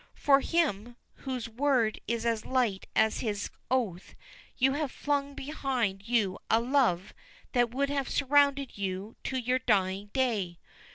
For 0.15 0.39
him, 0.41 0.95
whose 1.13 1.47
word 1.47 2.01
is 2.07 2.25
as 2.25 2.43
light 2.43 2.87
as 2.95 3.19
his 3.19 3.51
oath, 3.69 4.15
you 4.57 4.71
have 4.73 4.91
flung 4.91 5.35
behind 5.35 6.07
you 6.07 6.39
a 6.49 6.59
love 6.59 7.13
that 7.51 7.69
would 7.69 7.91
have 7.91 8.09
surrounded 8.09 8.79
you 8.79 9.15
to 9.25 9.37
your 9.37 9.59
dying 9.59 10.07
day. 10.11 10.57